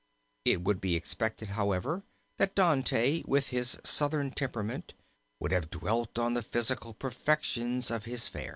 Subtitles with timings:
[0.45, 2.01] It would be expected, however,
[2.37, 4.95] that Dante, with his Southern temperament,
[5.39, 8.49] would have dwelt on the physical perfections of his fair.